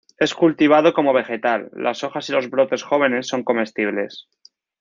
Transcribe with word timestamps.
Es 0.17 0.33
cultivado 0.33 0.93
como 0.95 1.13
vegetal; 1.13 1.69
las 1.73 2.03
hojas 2.03 2.27
y 2.27 2.31
los 2.31 2.49
brotes 2.49 2.81
jóvenes 2.81 3.27
son 3.27 3.43
comestibles. 3.43 4.27